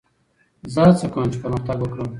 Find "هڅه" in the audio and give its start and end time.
0.87-1.07